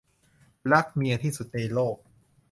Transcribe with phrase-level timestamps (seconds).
[0.71, 1.97] รักเมียที่สุดในโลก